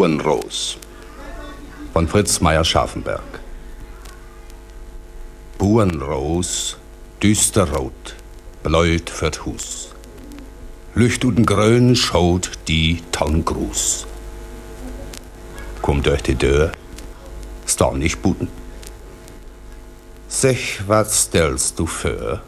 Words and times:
Burenros 0.00 0.78
von 1.92 2.08
Fritz 2.08 2.40
Meyer-Scharfenberg. 2.40 3.20
Burenros, 5.58 6.78
düsterrot, 7.22 8.16
bläut 8.62 9.20
wird 9.20 9.44
Hus. 9.44 9.90
Lücht 10.94 11.22
und 11.26 11.44
Grön 11.44 11.94
schaut 11.96 12.52
die 12.66 13.02
Tongruß. 13.12 14.06
Kommt 15.82 16.06
durch 16.06 16.22
die 16.22 16.34
Tür, 16.34 16.72
sta 17.66 17.92
nicht 17.92 18.22
buten. 18.22 18.48
Sech, 20.28 20.80
was 20.86 21.24
stellst 21.24 21.78
du 21.78 21.84
für? 21.84 22.40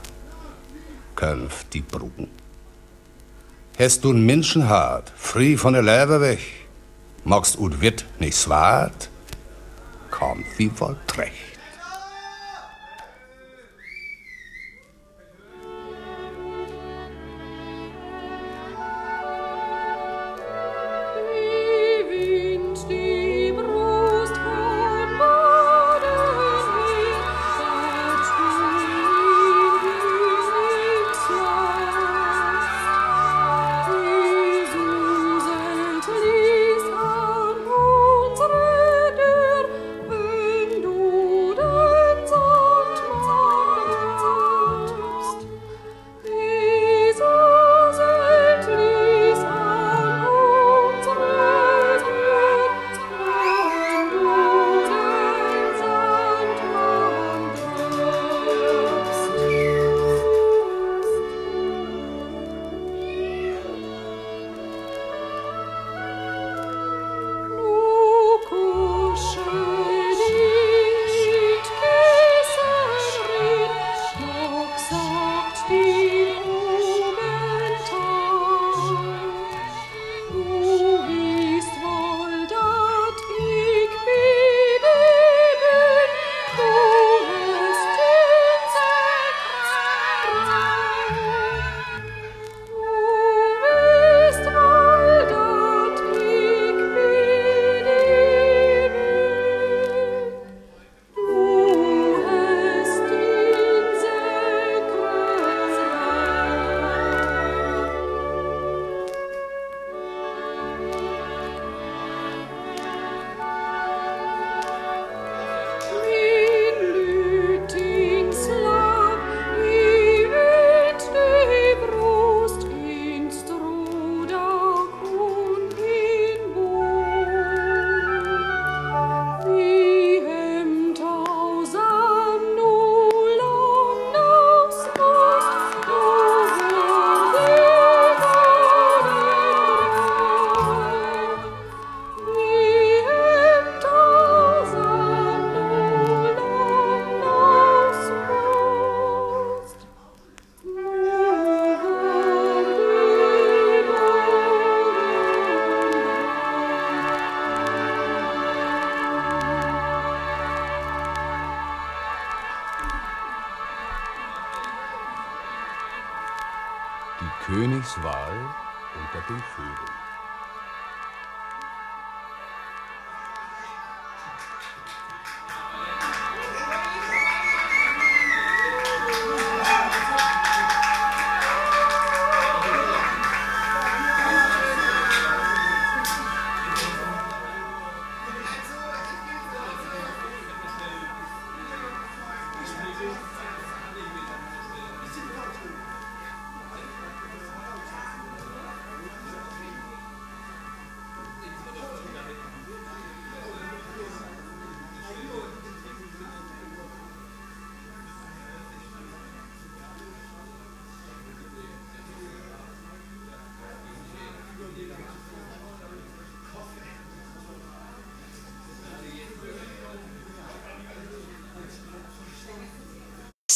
Könf 1.16 1.66
die 1.70 1.82
Brugen. 1.82 2.30
Hast 3.78 4.04
du 4.04 4.12
n 4.12 4.24
Menschen 4.24 4.66
früh 5.14 5.58
von 5.58 5.74
der 5.74 5.82
Leber 5.82 6.22
weg? 6.22 6.61
Magst 7.24 7.56
und 7.56 7.80
wird 7.80 8.04
nicht 8.18 8.48
wart, 8.48 9.08
kommt 10.10 10.44
wie 10.58 10.70
wollt 10.80 11.18
recht. 11.18 11.41